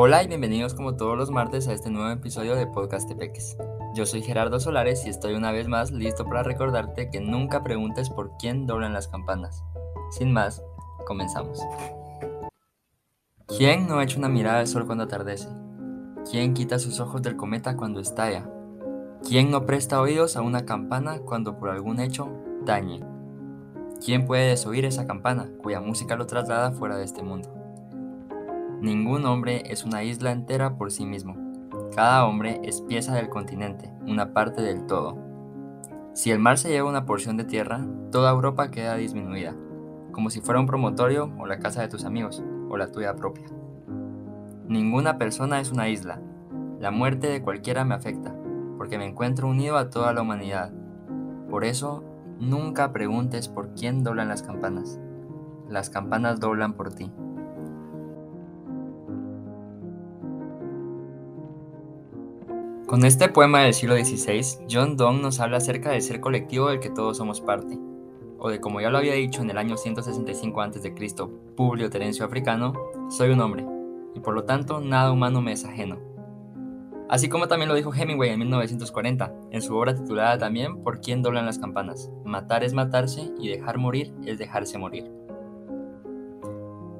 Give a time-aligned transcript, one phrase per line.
[0.00, 3.56] Hola y bienvenidos como todos los martes a este nuevo episodio de Podcast Tepeques.
[3.96, 8.08] Yo soy Gerardo Solares y estoy una vez más listo para recordarte que nunca preguntes
[8.08, 9.64] por quién doblan las campanas.
[10.12, 10.62] Sin más,
[11.04, 11.58] comenzamos.
[13.48, 15.48] ¿Quién no echa una mirada al sol cuando atardece?
[16.30, 18.48] ¿Quién quita sus ojos del cometa cuando estalla?
[19.28, 22.30] ¿Quién no presta oídos a una campana cuando por algún hecho
[22.64, 23.00] dañe?
[24.04, 27.57] ¿Quién puede desoír esa campana cuya música lo traslada fuera de este mundo?
[28.80, 31.34] Ningún hombre es una isla entera por sí mismo.
[31.96, 35.18] Cada hombre es pieza del continente, una parte del todo.
[36.12, 39.56] Si el mar se lleva una porción de tierra, toda Europa queda disminuida,
[40.12, 43.46] como si fuera un promontorio o la casa de tus amigos, o la tuya propia.
[44.68, 46.20] Ninguna persona es una isla.
[46.78, 48.32] La muerte de cualquiera me afecta,
[48.76, 50.70] porque me encuentro unido a toda la humanidad.
[51.50, 52.04] Por eso,
[52.38, 55.00] nunca preguntes por quién doblan las campanas.
[55.68, 57.10] Las campanas doblan por ti.
[62.88, 66.80] Con este poema del siglo XVI, John Donne nos habla acerca del ser colectivo del
[66.80, 67.78] que todos somos parte,
[68.38, 70.94] o de como ya lo había dicho en el año 165 a.C.
[71.54, 72.72] Publio Terencio Africano,
[73.10, 73.66] soy un hombre,
[74.14, 75.98] y por lo tanto nada humano me es ajeno.
[77.10, 81.20] Así como también lo dijo Hemingway en 1940, en su obra titulada también Por quién
[81.20, 85.12] doblan las campanas, matar es matarse y dejar morir es dejarse morir.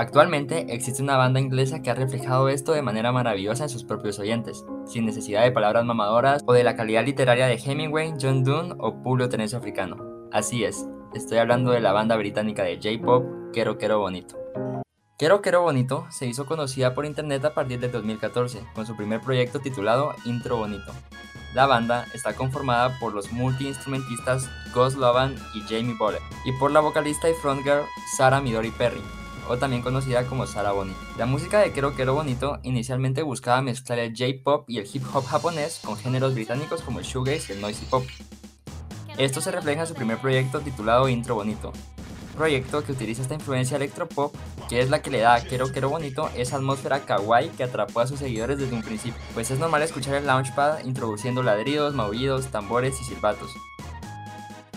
[0.00, 4.18] Actualmente existe una banda inglesa que ha reflejado esto de manera maravillosa en sus propios
[4.18, 8.76] oyentes, sin necesidad de palabras mamadoras o de la calidad literaria de Hemingway, John Donne
[8.78, 9.98] o Publio Terencio Africano.
[10.32, 14.38] Así es, estoy hablando de la banda británica de J-Pop Quero Quero Bonito.
[15.18, 19.20] Quero Quero Bonito se hizo conocida por internet a partir de 2014 con su primer
[19.20, 20.94] proyecto titulado Intro Bonito.
[21.52, 26.80] La banda está conformada por los multiinstrumentistas Gus Lovan y Jamie Bullet y por la
[26.80, 27.82] vocalista y frontgirl
[28.16, 29.02] Sarah Midori Perry,
[29.50, 30.70] o también conocida como Sara.
[31.18, 35.26] La música de Quero Quero Bonito inicialmente buscaba mezclar el J-pop y el hip hop
[35.26, 38.04] japonés con géneros británicos como el shoegaze y el noisy pop.
[39.18, 41.72] Esto se refleja en su primer proyecto titulado Intro Bonito,
[42.36, 44.32] proyecto que utiliza esta influencia electropop,
[44.68, 47.98] que es la que le da a Quero Quero Bonito esa atmósfera kawaii que atrapó
[47.98, 52.46] a sus seguidores desde un principio, pues es normal escuchar el launchpad introduciendo ladridos, maullidos,
[52.52, 53.50] tambores y silbatos,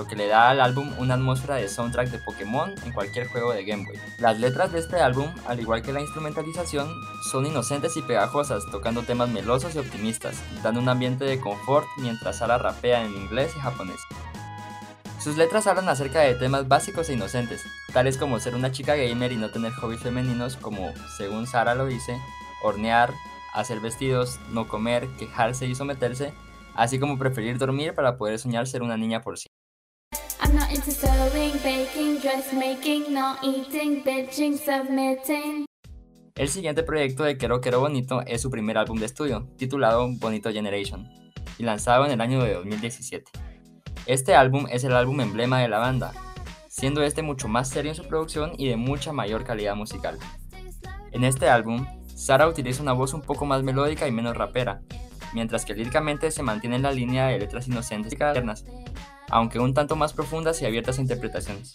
[0.00, 3.52] lo que le da al álbum una atmósfera de soundtrack de Pokémon en cualquier juego
[3.52, 3.98] de Game Boy.
[4.18, 6.88] Las letras de este álbum, al igual que la instrumentalización,
[7.30, 12.38] son inocentes y pegajosas, tocando temas melosos y optimistas, dando un ambiente de confort mientras
[12.38, 14.00] Sara rapea en inglés y japonés.
[15.18, 17.62] Sus letras hablan acerca de temas básicos e inocentes,
[17.92, 21.84] tales como ser una chica gamer y no tener hobbies femeninos como, según Sara lo
[21.84, 22.18] dice,
[22.62, 23.12] hornear,
[23.52, 26.32] hacer vestidos, no comer, quejarse y someterse,
[26.74, 29.49] así como preferir dormir para poder soñar ser una niña por sí.
[36.34, 40.50] El siguiente proyecto de Quero Quero Bonito es su primer álbum de estudio, titulado Bonito
[40.50, 41.08] Generation,
[41.56, 43.30] y lanzado en el año de 2017.
[44.06, 46.12] Este álbum es el álbum emblema de la banda,
[46.68, 50.18] siendo este mucho más serio en su producción y de mucha mayor calidad musical.
[51.12, 54.82] En este álbum, Sara utiliza una voz un poco más melódica y menos rapera,
[55.32, 58.64] mientras que líricamente se mantiene en la línea de letras inocentes y cadernas,
[59.30, 61.74] aunque un tanto más profundas y abiertas a interpretaciones.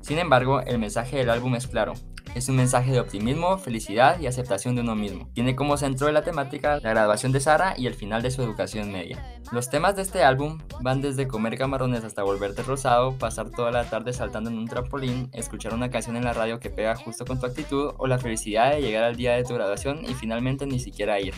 [0.00, 1.94] Sin embargo, el mensaje del álbum es claro.
[2.36, 5.30] Es un mensaje de optimismo, felicidad y aceptación de uno mismo.
[5.32, 8.42] Tiene como centro de la temática la graduación de Sara y el final de su
[8.42, 9.24] educación media.
[9.52, 13.88] Los temas de este álbum van desde comer camarones hasta volverte rosado, pasar toda la
[13.88, 17.40] tarde saltando en un trampolín, escuchar una canción en la radio que pega justo con
[17.40, 20.78] tu actitud o la felicidad de llegar al día de tu graduación y finalmente ni
[20.78, 21.32] siquiera ir.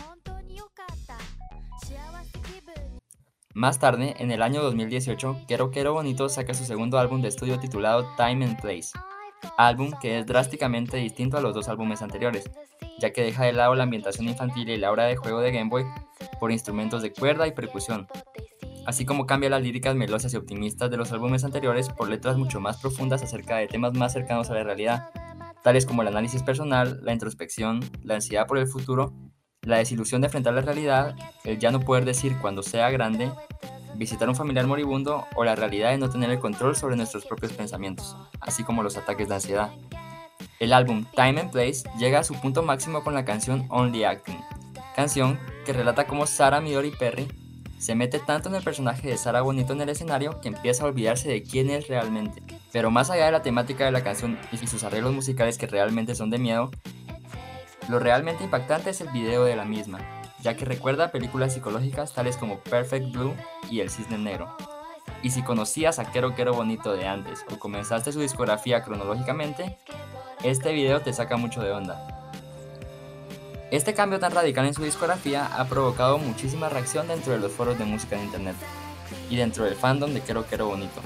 [3.58, 7.58] Más tarde, en el año 2018, Quero Quero Bonito saca su segundo álbum de estudio
[7.58, 8.90] titulado Time and Place,
[9.56, 12.48] álbum que es drásticamente distinto a los dos álbumes anteriores,
[13.00, 15.70] ya que deja de lado la ambientación infantil y la hora de juego de Game
[15.70, 15.84] Boy
[16.38, 18.06] por instrumentos de cuerda y percusión,
[18.86, 22.60] así como cambia las líricas melosas y optimistas de los álbumes anteriores por letras mucho
[22.60, 25.10] más profundas acerca de temas más cercanos a la realidad,
[25.64, 29.12] tales como el análisis personal, la introspección, la ansiedad por el futuro
[29.62, 33.30] la desilusión de enfrentar la realidad, el ya no poder decir cuando sea grande,
[33.98, 37.52] visitar un familiar moribundo o la realidad de no tener el control sobre nuestros propios
[37.52, 39.70] pensamientos, así como los ataques de ansiedad.
[40.60, 44.40] El álbum Time and Place llega a su punto máximo con la canción Only Acting,
[44.94, 47.28] canción que relata cómo Sarah Midori Perry
[47.78, 50.86] se mete tanto en el personaje de Sarah Bonito en el escenario que empieza a
[50.86, 52.42] olvidarse de quién es realmente.
[52.72, 56.14] Pero más allá de la temática de la canción y sus arreglos musicales que realmente
[56.14, 56.70] son de miedo,
[57.88, 60.00] lo realmente impactante es el video de la misma,
[60.40, 63.34] ya que recuerda películas psicológicas tales como Perfect Blue
[63.70, 64.56] y El Cisne Negro.
[65.22, 69.76] Y si conocías a Quero Quero Bonito de antes o comenzaste su discografía cronológicamente,
[70.44, 72.30] este video te saca mucho de onda.
[73.70, 77.78] Este cambio tan radical en su discografía ha provocado muchísima reacción dentro de los foros
[77.78, 78.56] de música en internet
[79.28, 81.00] y dentro del fandom de Quero Quero Bonito,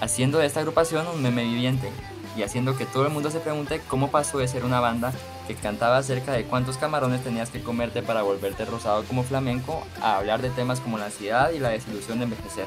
[0.00, 1.90] haciendo de esta agrupación un meme viviente
[2.36, 5.12] y haciendo que todo el mundo se pregunte cómo pasó de ser una banda
[5.46, 10.16] que cantaba acerca de cuántos camarones tenías que comerte para volverte rosado como flamenco a
[10.16, 12.66] hablar de temas como la ansiedad y la desilusión de envejecer.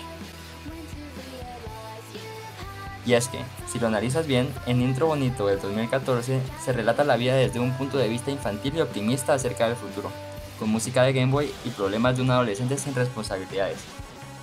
[3.05, 7.17] Y es que, si lo analizas bien, en Intro Bonito del 2014 se relata la
[7.17, 10.11] vida desde un punto de vista infantil y optimista acerca del futuro,
[10.59, 13.79] con música de Game Boy y problemas de un adolescente sin responsabilidades,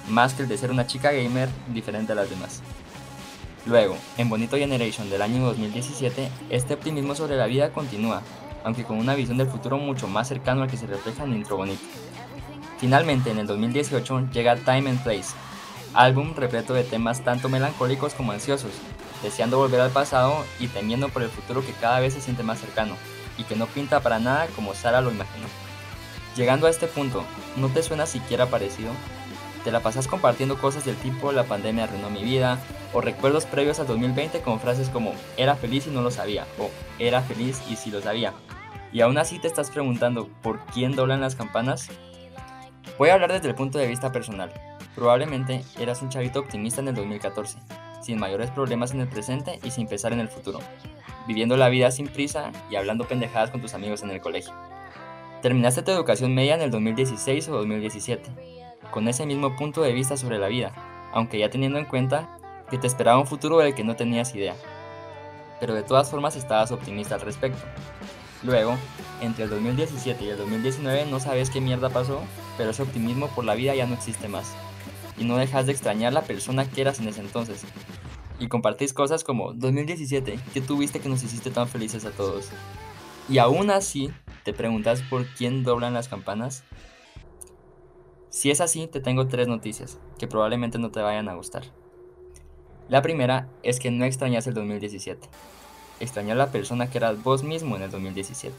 [0.08, 2.62] más que el de ser una chica gamer diferente a las demás.
[3.66, 8.22] Luego, en Bonito Generation del año 2017, este optimismo sobre la vida continúa,
[8.62, 11.56] aunque con una visión del futuro mucho más cercano al que se refleja en Intro
[11.56, 11.82] Bonito.
[12.78, 15.34] Finalmente, en el 2018 llega Time and Place,
[15.94, 18.70] álbum repleto de temas tanto melancólicos como ansiosos,
[19.24, 22.60] deseando volver al pasado y temiendo por el futuro que cada vez se siente más
[22.60, 22.94] cercano,
[23.36, 25.46] y que no pinta para nada como Sara lo imaginó.
[26.36, 27.24] Llegando a este punto,
[27.56, 28.92] ¿no te suena siquiera parecido?
[29.66, 32.60] Te la pasas compartiendo cosas del tipo la pandemia arruinó mi vida,
[32.92, 36.70] o recuerdos previos al 2020 con frases como era feliz y no lo sabía, o
[37.00, 38.32] era feliz y sí lo sabía.
[38.92, 41.88] Y aún así te estás preguntando por quién doblan las campanas.
[42.96, 44.52] Voy a hablar desde el punto de vista personal.
[44.94, 47.58] Probablemente eras un chavito optimista en el 2014,
[48.02, 50.60] sin mayores problemas en el presente y sin pensar en el futuro,
[51.26, 54.54] viviendo la vida sin prisa y hablando pendejadas con tus amigos en el colegio.
[55.42, 58.55] Terminaste tu educación media en el 2016 o 2017,
[58.96, 60.72] con ese mismo punto de vista sobre la vida,
[61.12, 62.30] aunque ya teniendo en cuenta
[62.70, 64.56] que te esperaba un futuro del que no tenías idea.
[65.60, 67.60] Pero de todas formas estabas optimista al respecto.
[68.42, 68.74] Luego,
[69.20, 72.22] entre el 2017 y el 2019 no sabes qué mierda pasó,
[72.56, 74.54] pero ese optimismo por la vida ya no existe más
[75.18, 77.64] y no dejas de extrañar la persona que eras en ese entonces.
[78.38, 82.48] Y compartís cosas como 2017, ¿qué tuviste que nos hiciste tan felices a todos?
[83.28, 84.10] Y aún así,
[84.42, 86.64] te preguntas por quién doblan las campanas.
[88.36, 91.62] Si es así, te tengo tres noticias que probablemente no te vayan a gustar.
[92.90, 95.26] La primera es que no extrañas el 2017.
[96.00, 98.54] Extrañas la persona que eras vos mismo en el 2017.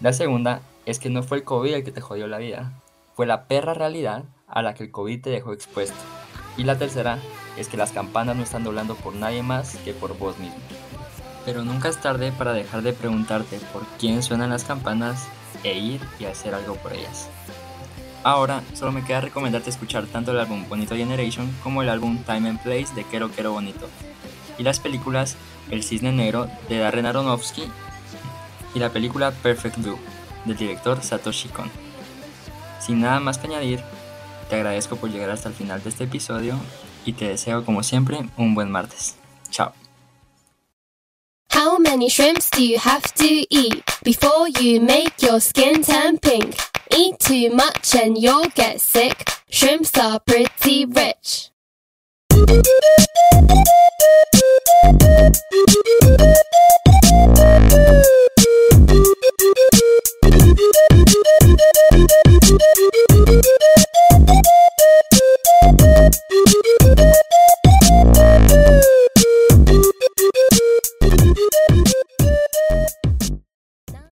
[0.00, 2.78] La segunda es que no fue el COVID el que te jodió la vida,
[3.14, 5.96] fue la perra realidad a la que el COVID te dejó expuesto.
[6.58, 7.18] Y la tercera
[7.56, 10.60] es que las campanas no están doblando por nadie más que por vos mismo.
[11.46, 15.26] Pero nunca es tarde para dejar de preguntarte por quién suenan las campanas
[15.64, 17.30] e ir y hacer algo por ellas.
[18.24, 22.48] Ahora solo me queda recomendarte escuchar tanto el álbum Bonito Generation como el álbum Time
[22.50, 23.88] and Place de Quero Quero Bonito
[24.58, 25.36] y las películas
[25.70, 27.64] El Cisne Negro de Darren Aronofsky
[28.74, 29.98] y la película Perfect Blue
[30.44, 31.70] del director Satoshi Kon.
[32.80, 33.80] Sin nada más que añadir,
[34.48, 36.58] te agradezco por llegar hasta el final de este episodio
[37.04, 39.16] y te deseo como siempre un buen martes.
[39.50, 39.72] Chao.
[41.54, 46.56] How many shrimps do you have to eat before you make your skin turn pink?
[46.98, 49.30] Eat too much and you'll get sick.
[49.48, 51.50] Shrimps are pretty rich.